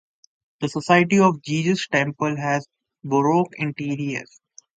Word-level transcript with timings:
The 0.61 0.67
Society 0.67 1.19
of 1.19 1.43
Jesus 1.43 1.87
temple 1.87 2.35
has 2.35 2.67
baroque 3.03 3.53
interiors. 3.59 4.41